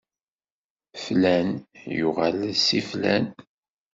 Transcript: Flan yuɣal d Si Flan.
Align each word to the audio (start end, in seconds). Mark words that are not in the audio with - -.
Flan 1.01 1.49
yuɣal 1.97 2.33
d 2.49 2.53
Si 2.65 2.79
Flan. 2.89 3.25